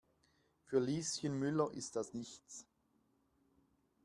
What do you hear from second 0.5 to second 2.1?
Für Lieschen Müller ist